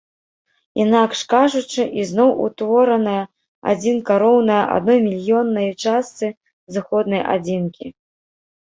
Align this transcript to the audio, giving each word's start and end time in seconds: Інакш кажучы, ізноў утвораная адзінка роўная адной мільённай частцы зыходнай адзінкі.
Інакш 0.85 1.19
кажучы, 1.33 1.81
ізноў 2.03 2.31
утвораная 2.47 3.19
адзінка 3.75 4.11
роўная 4.27 4.63
адной 4.79 4.99
мільённай 5.07 5.69
частцы 5.83 6.25
зыходнай 6.77 7.21
адзінкі. 7.39 7.87